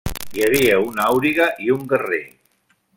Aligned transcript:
Hi 0.37 0.43
havia 0.45 0.79
un 0.85 1.03
auriga 1.05 1.49
i 1.67 1.71
un 1.77 1.87
guerrer. 1.95 2.23